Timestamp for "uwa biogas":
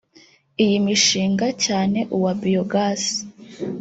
2.15-3.03